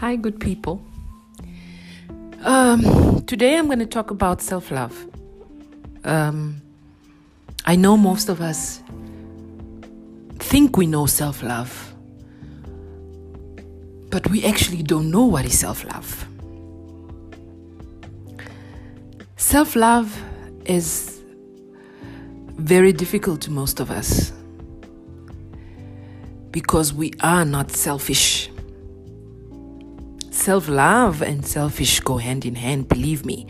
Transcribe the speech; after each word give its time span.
Hi, 0.00 0.16
good 0.16 0.40
people. 0.40 0.82
Um, 2.42 3.22
today 3.26 3.58
I'm 3.58 3.66
going 3.66 3.80
to 3.80 3.84
talk 3.84 4.10
about 4.10 4.40
self 4.40 4.70
love. 4.70 4.96
Um, 6.04 6.62
I 7.66 7.76
know 7.76 7.98
most 7.98 8.30
of 8.30 8.40
us 8.40 8.80
think 10.38 10.78
we 10.78 10.86
know 10.86 11.04
self 11.04 11.42
love, 11.42 11.92
but 14.08 14.26
we 14.30 14.42
actually 14.42 14.82
don't 14.82 15.10
know 15.10 15.26
what 15.26 15.44
is 15.44 15.58
self 15.58 15.84
love. 15.84 16.26
Self 19.36 19.76
love 19.76 20.18
is 20.64 21.20
very 22.56 22.94
difficult 22.94 23.42
to 23.42 23.50
most 23.50 23.80
of 23.80 23.90
us 23.90 24.32
because 26.52 26.94
we 26.94 27.12
are 27.20 27.44
not 27.44 27.70
selfish 27.70 28.50
Self 30.40 30.70
love 30.70 31.20
and 31.20 31.44
selfish 31.44 32.00
go 32.00 32.16
hand 32.16 32.46
in 32.46 32.54
hand, 32.54 32.88
believe 32.88 33.26
me. 33.26 33.46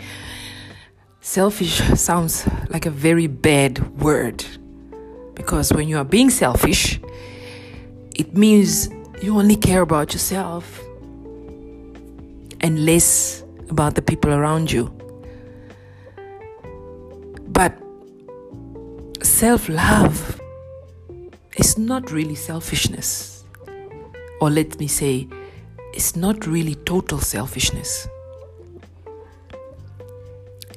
Selfish 1.20 1.78
sounds 1.94 2.48
like 2.68 2.84
a 2.84 2.90
very 2.90 3.28
bad 3.28 3.78
word 4.00 4.44
because 5.34 5.72
when 5.72 5.86
you 5.86 5.98
are 5.98 6.04
being 6.04 6.30
selfish, 6.30 6.98
it 8.16 8.36
means 8.36 8.88
you 9.22 9.38
only 9.38 9.54
care 9.54 9.82
about 9.82 10.12
yourself 10.12 10.80
and 12.60 12.84
less 12.84 13.44
about 13.68 13.94
the 13.94 14.02
people 14.02 14.32
around 14.32 14.72
you. 14.72 14.92
But 17.46 17.72
self 19.22 19.68
love 19.68 20.40
is 21.56 21.78
not 21.78 22.10
really 22.10 22.34
selfishness. 22.34 23.44
Or 24.40 24.50
let 24.50 24.80
me 24.80 24.88
say, 24.88 25.28
it's 25.92 26.16
not 26.16 26.46
really 26.46 26.74
total 26.74 27.18
selfishness. 27.18 28.06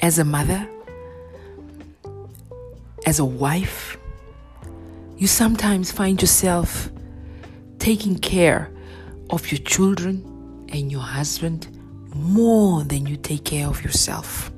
As 0.02 0.20
a 0.20 0.24
mother, 0.24 0.68
as 3.06 3.20
a 3.20 3.26
wife, 3.26 3.98
you 5.18 5.28
sometimes 5.28 5.92
find 5.92 6.22
yourself 6.22 6.90
taking 7.80 8.18
care 8.18 8.72
of 9.30 9.52
your 9.52 9.60
children 9.60 10.68
and 10.70 10.92
your 10.92 11.02
husband 11.02 11.68
more 12.16 12.84
than 12.84 13.06
you 13.06 13.18
take 13.18 13.46
care 13.46 13.68
of 13.68 13.84
yourself. 13.84 14.52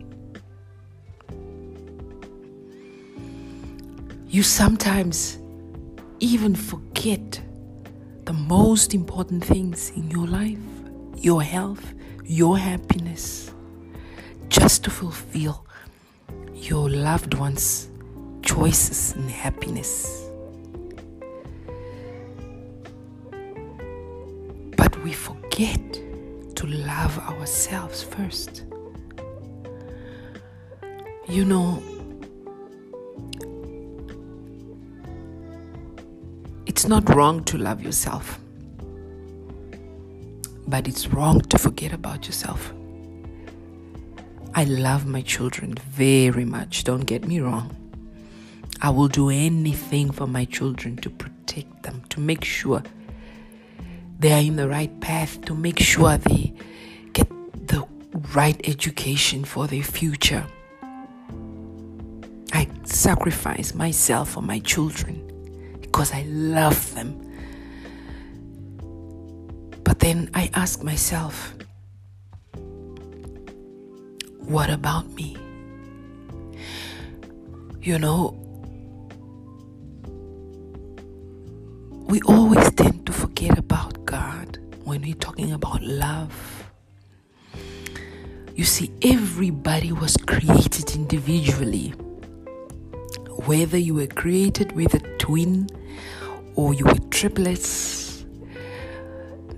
You 4.27 4.43
sometimes 4.43 5.37
even 6.19 6.55
forget 6.55 7.39
the 8.25 8.33
most 8.33 8.95
important 8.95 9.43
things 9.45 9.91
in 9.91 10.09
your 10.09 10.27
life 10.27 10.57
your 11.15 11.41
health, 11.41 11.93
your 12.23 12.57
happiness, 12.57 13.51
just 14.49 14.83
to 14.83 14.91
fulfill 14.91 15.65
your 16.53 16.89
loved 16.89 17.33
ones' 17.33 17.89
choices 18.43 19.13
and 19.13 19.31
happiness. 19.31 20.29
But 24.77 25.01
we 25.03 25.13
forget 25.13 25.93
to 26.55 26.67
love 26.67 27.17
ourselves 27.19 28.03
first. 28.03 28.65
You 31.27 31.45
know, 31.45 31.81
It's 36.85 36.89
not 36.91 37.15
wrong 37.15 37.43
to 37.45 37.57
love 37.57 37.81
yourself, 37.81 38.39
but 40.67 40.87
it's 40.87 41.07
wrong 41.07 41.41
to 41.41 41.57
forget 41.57 41.91
about 41.91 42.27
yourself. 42.27 42.71
I 44.53 44.65
love 44.65 45.07
my 45.07 45.21
children 45.21 45.73
very 45.73 46.45
much, 46.45 46.83
don't 46.83 47.07
get 47.07 47.25
me 47.25 47.39
wrong. 47.39 47.75
I 48.83 48.91
will 48.91 49.07
do 49.07 49.31
anything 49.31 50.11
for 50.11 50.27
my 50.27 50.45
children 50.45 50.97
to 50.97 51.09
protect 51.09 51.81
them, 51.81 52.03
to 52.09 52.19
make 52.19 52.43
sure 52.43 52.83
they 54.19 54.31
are 54.33 54.41
in 54.41 54.55
the 54.55 54.67
right 54.67 55.01
path, 55.01 55.43
to 55.45 55.55
make 55.55 55.79
sure 55.79 56.19
they 56.19 56.53
get 57.13 57.27
the 57.67 57.83
right 58.35 58.61
education 58.69 59.43
for 59.43 59.65
their 59.65 59.81
future. 59.81 60.45
I 62.53 62.69
sacrifice 62.83 63.73
myself 63.73 64.33
for 64.33 64.43
my 64.43 64.59
children 64.59 65.24
because 65.95 66.11
I 66.11 66.23
love 66.23 66.93
them. 66.93 67.21
But 69.85 69.99
then 69.99 70.29
I 70.33 70.49
ask 70.53 70.83
myself, 70.83 71.53
what 74.39 74.69
about 74.69 75.07
me? 75.11 75.37
You 77.81 77.97
know, 77.97 78.35
we 82.09 82.19
always 82.23 82.69
tend 82.73 83.05
to 83.05 83.13
forget 83.13 83.57
about 83.57 84.03
God 84.03 84.57
when 84.83 85.01
we're 85.01 85.15
talking 85.15 85.53
about 85.53 85.81
love. 85.81 86.69
You 88.53 88.65
see, 88.65 88.91
everybody 89.01 89.93
was 89.93 90.17
created 90.17 90.93
individually. 90.93 91.91
Whether 93.47 93.77
you 93.77 93.93
were 93.93 94.07
created 94.07 94.73
with 94.73 94.93
a 94.93 94.99
twin 95.19 95.69
or 96.55 96.73
you 96.73 96.85
were 96.85 96.99
triplets, 97.09 98.25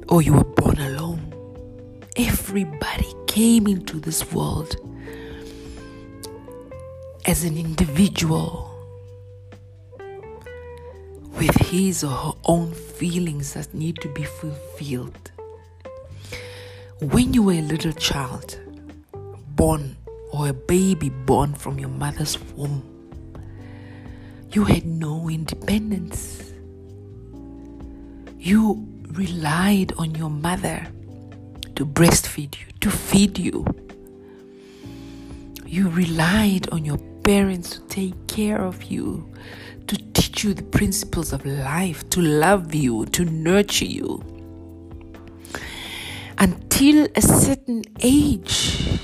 or 0.09 0.21
you 0.21 0.33
were 0.33 0.43
born 0.43 0.79
alone. 0.79 2.03
Everybody 2.15 3.13
came 3.27 3.67
into 3.67 3.99
this 3.99 4.31
world 4.31 4.75
as 7.25 7.43
an 7.43 7.57
individual 7.57 8.73
with 11.37 11.55
his 11.67 12.03
or 12.03 12.09
her 12.09 12.33
own 12.45 12.73
feelings 12.73 13.53
that 13.53 13.73
need 13.73 13.97
to 14.01 14.11
be 14.13 14.23
fulfilled. 14.23 15.31
When 16.99 17.33
you 17.33 17.43
were 17.43 17.53
a 17.53 17.61
little 17.61 17.91
child, 17.91 18.57
born 19.55 19.97
or 20.31 20.49
a 20.49 20.53
baby 20.53 21.09
born 21.09 21.53
from 21.53 21.77
your 21.77 21.89
mother's 21.89 22.39
womb, 22.55 22.96
you 24.51 24.63
had 24.63 24.85
no 24.85 25.29
independence. 25.29 26.51
You 28.39 28.87
relied 29.11 29.93
on 29.97 30.15
your 30.15 30.29
mother 30.29 30.87
to 31.75 31.85
breastfeed 31.85 32.55
you, 32.59 32.65
to 32.81 32.89
feed 32.89 33.37
you. 33.37 33.65
You 35.65 35.89
relied 35.89 36.69
on 36.69 36.85
your 36.85 36.97
parents 37.23 37.71
to 37.71 37.81
take 37.81 38.27
care 38.27 38.59
of 38.59 38.83
you, 38.83 39.29
to 39.87 39.97
teach 40.13 40.43
you 40.43 40.53
the 40.53 40.63
principles 40.63 41.33
of 41.33 41.45
life, 41.45 42.09
to 42.11 42.21
love 42.21 42.73
you, 42.73 43.05
to 43.07 43.25
nurture 43.25 43.85
you. 43.85 44.23
Until 46.37 47.07
a 47.15 47.21
certain 47.21 47.83
age, 48.01 48.99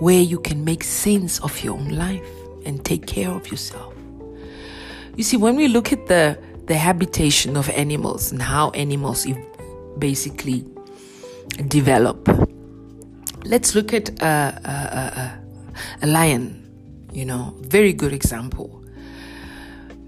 where 0.00 0.20
you 0.20 0.40
can 0.40 0.64
make 0.64 0.82
sense 0.82 1.38
of 1.40 1.62
your 1.62 1.74
own 1.74 1.90
life 1.90 2.26
and 2.64 2.84
take 2.84 3.06
care 3.06 3.30
of 3.30 3.50
yourself. 3.50 3.94
You 5.14 5.22
see, 5.22 5.36
when 5.36 5.56
we 5.56 5.68
look 5.68 5.92
at 5.92 6.06
the, 6.06 6.38
the 6.66 6.74
habitation 6.74 7.56
of 7.56 7.68
animals 7.70 8.32
and 8.32 8.40
how 8.40 8.70
animals 8.70 9.26
basically 9.98 10.64
develop, 11.68 12.26
let's 13.44 13.74
look 13.74 13.92
at 13.92 14.08
a, 14.22 14.24
a, 14.24 14.70
a, 15.20 15.38
a 16.02 16.06
lion, 16.06 16.66
you 17.12 17.26
know, 17.26 17.54
very 17.60 17.92
good 17.92 18.14
example. 18.14 18.82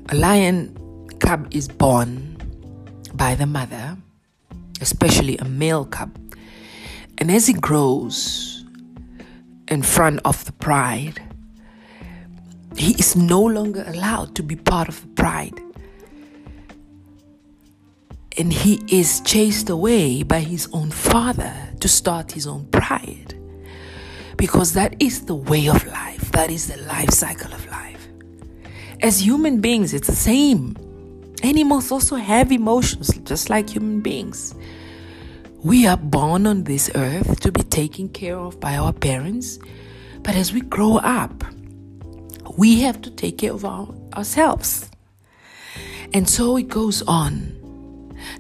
A 0.09 0.15
lion 0.15 0.75
cub 1.19 1.49
is 1.51 1.69
born 1.69 2.39
by 3.13 3.35
the 3.35 3.47
mother, 3.47 3.99
especially 4.81 5.37
a 5.37 5.45
male 5.45 5.85
cub. 5.85 6.19
And 7.19 7.31
as 7.31 7.47
he 7.47 7.53
grows 7.53 8.52
in 9.73 9.83
front 9.83 10.21
of 10.27 10.45
the 10.45 10.53
pride, 10.53 11.21
he 12.77 12.93
is 12.93 13.17
no 13.17 13.43
longer 13.43 13.83
allowed 13.87 14.35
to 14.37 14.43
be 14.43 14.55
part 14.55 14.87
of 14.89 15.01
the 15.01 15.09
pride. 15.09 15.59
And 18.37 18.53
he 18.53 18.83
is 18.89 19.23
chased 19.23 19.71
away 19.71 20.23
by 20.23 20.41
his 20.41 20.69
own 20.73 20.91
father 20.91 21.55
to 21.81 21.89
start 21.89 22.33
his 22.33 22.47
own 22.47 22.67
pride. 22.67 23.35
Because 24.37 24.75
that 24.75 24.95
is 25.01 25.25
the 25.25 25.35
way 25.35 25.69
of 25.69 25.87
life, 25.87 26.31
that 26.33 26.51
is 26.51 26.69
the 26.69 26.81
life 26.83 27.11
cycle 27.11 27.53
of 27.53 27.67
life. 27.71 28.09
As 29.01 29.25
human 29.25 29.61
beings, 29.61 29.95
it's 29.95 30.09
the 30.09 30.15
same. 30.15 30.77
Animals 31.43 31.91
also 31.91 32.17
have 32.17 32.53
emotions, 32.53 33.09
just 33.25 33.49
like 33.49 33.71
human 33.71 34.01
beings. 34.01 34.55
We 35.63 35.87
are 35.87 35.97
born 35.97 36.47
on 36.47 36.65
this 36.65 36.91
earth 36.95 37.41
to 37.41 37.53
be 37.53 37.63
taken 37.63 38.09
care 38.09 38.37
of 38.37 38.59
by 38.59 38.77
our 38.77 38.93
parents, 38.93 39.59
but 40.23 40.35
as 40.35 40.53
we 40.53 40.61
grow 40.61 40.97
up, 40.97 41.45
we 42.57 42.81
have 42.81 43.01
to 43.03 43.11
take 43.11 43.39
care 43.39 43.53
of 43.53 43.65
our, 43.65 43.95
ourselves. 44.15 44.91
And 46.13 46.29
so 46.29 46.57
it 46.57 46.69
goes 46.69 47.03
on. 47.03 47.59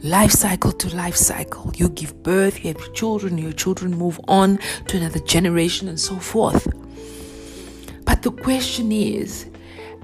life 0.03 0.31
cycle 0.33 0.73
to 0.73 0.95
life 0.97 1.17
cycle. 1.17 1.73
You 1.77 1.89
give 1.89 2.23
birth, 2.23 2.65
you 2.65 2.73
have 2.73 2.93
children, 2.93 3.39
your 3.39 3.53
children 3.53 3.97
move 3.97 4.21
on 4.29 4.59
to 4.89 4.97
another 4.97 5.21
generation, 5.21 5.89
and 5.89 5.99
so 5.99 6.17
forth. 6.17 6.67
But 8.05 8.23
the 8.23 8.31
question 8.31 8.93
is 8.93 9.47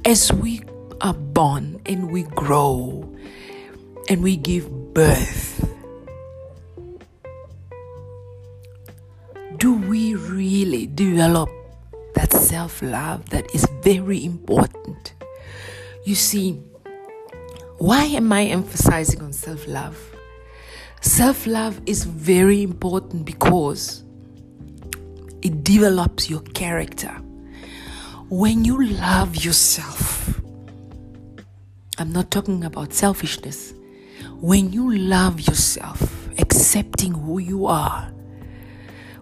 as 0.05 0.33
we 0.33 0.63
are 1.01 1.15
born 1.15 1.81
and 1.87 2.11
we 2.11 2.23
grow 2.23 3.13
and 4.09 4.23
we 4.23 4.37
give 4.37 4.71
birth, 4.95 5.68
do 9.59 9.75
we 9.75 10.15
really 10.15 10.87
develop 10.87 11.51
that 12.15 12.33
self 12.33 12.81
love 12.81 13.29
that 13.31 13.53
is 13.53 13.67
very 13.83 14.25
important? 14.25 15.15
You 16.05 16.15
see, 16.15 16.53
why 17.79 18.05
am 18.05 18.33
I 18.33 18.45
emphasizing 18.45 19.21
on 19.21 19.33
self 19.33 19.67
love? 19.67 19.99
Self 21.01 21.47
love 21.47 21.81
is 21.87 22.05
very 22.05 22.63
important 22.63 23.25
because 23.25 24.05
it 25.43 25.65
develops 25.65 26.31
your 26.31 26.43
character. 26.55 27.11
When 28.29 28.65
you 28.65 28.85
love 28.85 29.45
yourself, 29.45 30.41
I'm 31.99 32.13
not 32.13 32.31
talking 32.31 32.63
about 32.63 32.93
selfishness. 32.93 33.75
When 34.41 34.73
you 34.73 34.97
love 34.97 35.41
yourself, 35.41 36.29
accepting 36.39 37.13
who 37.13 37.39
you 37.39 37.67
are, 37.67 38.13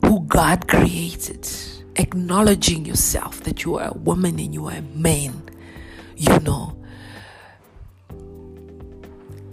who 0.07 0.21
God 0.27 0.69
created, 0.69 1.49
acknowledging 1.97 2.85
yourself 2.85 3.41
that 3.41 3.65
you 3.65 3.77
are 3.77 3.89
a 3.89 3.99
woman 3.99 4.39
and 4.39 4.55
you 4.55 4.67
are 4.67 4.77
a 4.77 4.83
man, 4.83 5.43
you 6.17 6.39
know, 6.41 6.77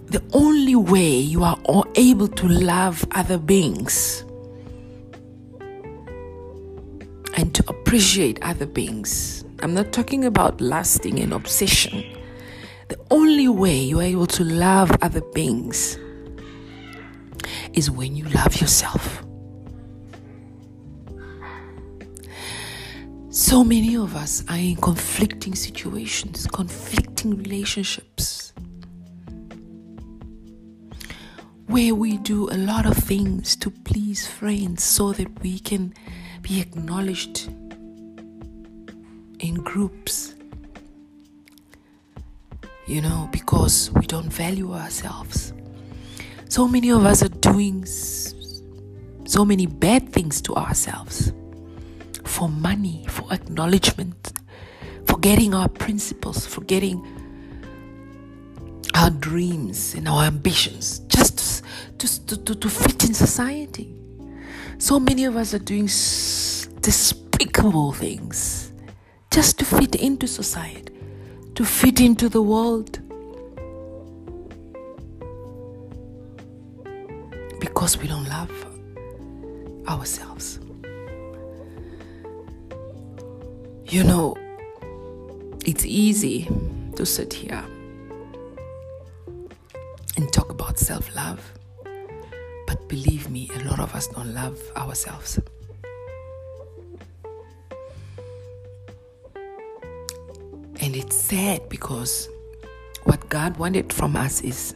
the 0.08 0.24
only 0.34 0.76
way 0.76 1.10
you 1.18 1.44
are 1.44 1.58
able 1.96 2.28
to 2.28 2.48
love 2.48 3.04
other 3.14 3.40
beings 3.40 4.24
and 7.36 7.56
to 7.56 7.64
appreciate 7.68 8.38
other 8.44 8.68
beings. 8.68 9.44
I'm 9.62 9.74
not 9.74 9.92
talking 9.92 10.24
about 10.24 10.62
lasting 10.62 11.20
and 11.20 11.34
obsession. 11.34 12.04
The 12.90 13.00
only 13.10 13.48
way 13.48 13.80
you 13.80 14.02
are 14.02 14.04
able 14.04 14.28
to 14.28 14.44
love 14.44 14.92
other 15.02 15.22
beings 15.34 15.98
is 17.74 17.90
when 17.90 18.16
you 18.16 18.26
love 18.26 18.62
yourself. 18.62 19.23
So 23.34 23.64
many 23.64 23.96
of 23.98 24.16
us 24.16 24.44
are 24.48 24.58
in 24.58 24.76
conflicting 24.76 25.56
situations, 25.56 26.46
conflicting 26.46 27.36
relationships 27.36 28.54
where 31.66 31.96
we 31.96 32.18
do 32.18 32.48
a 32.52 32.58
lot 32.58 32.86
of 32.86 32.96
things 32.96 33.56
to 33.56 33.72
please 33.72 34.28
friends 34.28 34.84
so 34.84 35.14
that 35.14 35.42
we 35.42 35.58
can 35.58 35.96
be 36.44 36.62
acknowledged 36.62 37.48
in 39.40 39.56
groups. 39.64 40.36
You 42.86 43.02
know, 43.02 43.30
because 43.32 43.90
we 43.96 44.06
don't 44.06 44.32
value 44.32 44.74
ourselves. 44.74 45.54
So 46.50 46.68
many 46.68 46.92
of 46.92 47.04
us 47.04 47.24
are 47.24 47.30
doing 47.30 47.84
so 49.26 49.44
many 49.44 49.66
bad 49.66 50.14
things 50.14 50.40
to 50.44 50.56
ourselves 50.56 51.34
for 52.34 52.50
money, 52.50 53.06
for 53.08 53.32
acknowledgement, 53.32 54.34
forgetting 55.06 55.54
our 55.54 55.70
principles, 55.70 56.48
forgetting 56.48 57.06
our 58.96 59.12
dreams 59.12 59.94
and 59.94 60.08
our 60.08 60.24
ambitions 60.24 61.00
just 61.08 61.64
to, 62.00 62.26
to, 62.26 62.44
to, 62.44 62.56
to 62.56 62.70
fit 62.70 63.04
in 63.04 63.14
society. 63.14 63.94
So 64.80 65.00
many 65.00 65.26
of 65.26 65.38
us 65.38 65.54
are 65.54 65.60
doing 65.60 65.86
despicable 65.86 67.94
things 67.94 68.74
just 69.30 69.60
to 69.60 69.66
fit 69.66 69.94
into 69.96 70.28
society, 70.28 70.92
to 71.54 71.64
fit 71.64 72.02
into 72.02 72.30
the 72.30 72.42
world. 72.42 73.00
Because 77.60 78.00
we 78.00 78.08
don't 78.08 78.28
love 78.28 78.52
ourselves. 79.88 80.60
You 83.94 84.04
know, 84.04 84.36
it's 85.68 85.86
easy 85.86 86.50
to 86.96 87.06
sit 87.06 87.32
here 87.32 87.64
and 90.18 90.34
talk 90.34 90.50
about 90.50 90.80
self 90.80 91.16
love. 91.16 91.40
But 92.66 92.90
believe 92.90 93.30
me, 93.30 93.52
a 93.54 93.60
lot 93.70 93.80
of 93.80 93.94
us 93.94 94.08
don't 94.08 94.34
love 94.34 94.60
ourselves. 94.76 95.40
And 99.36 100.96
it's 100.96 101.16
sad 101.16 101.70
because 101.70 102.30
what 103.04 103.30
God 103.30 103.58
wanted 103.58 103.94
from 103.94 104.16
us 104.16 104.42
is 104.42 104.74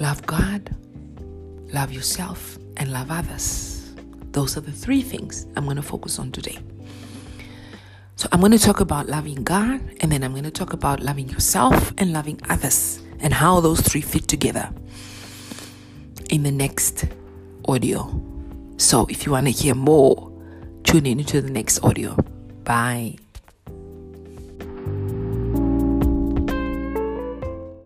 love 0.00 0.26
God, 0.26 0.74
love 1.72 1.92
yourself, 1.92 2.58
and 2.76 2.90
love 2.90 3.12
others. 3.12 3.94
Those 4.32 4.56
are 4.56 4.62
the 4.62 4.72
three 4.72 5.02
things 5.02 5.46
I'm 5.54 5.62
going 5.62 5.76
to 5.76 5.82
focus 5.82 6.18
on 6.18 6.32
today. 6.32 6.58
So, 8.18 8.26
I'm 8.32 8.40
going 8.40 8.50
to 8.50 8.58
talk 8.58 8.80
about 8.80 9.06
loving 9.06 9.44
God, 9.44 9.80
and 10.00 10.10
then 10.10 10.24
I'm 10.24 10.32
going 10.32 10.42
to 10.42 10.50
talk 10.50 10.72
about 10.72 10.98
loving 10.98 11.28
yourself 11.28 11.92
and 11.98 12.12
loving 12.12 12.40
others 12.48 13.00
and 13.20 13.32
how 13.32 13.60
those 13.60 13.80
three 13.80 14.00
fit 14.00 14.26
together 14.26 14.70
in 16.28 16.42
the 16.42 16.50
next 16.50 17.04
audio. 17.68 18.10
So 18.76 19.06
if 19.08 19.24
you 19.24 19.30
want 19.30 19.46
to 19.46 19.52
hear 19.52 19.76
more, 19.76 20.32
tune 20.82 21.06
in 21.06 21.22
to 21.26 21.40
the 21.40 21.50
next 21.50 21.84
audio. 21.84 22.16
Bye. 22.64 23.27